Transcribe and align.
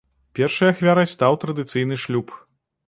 Першай 0.39 0.71
ахвярай 0.73 1.11
стаў 1.13 1.39
традыцыйны 1.45 2.03
шлюб. 2.07 2.27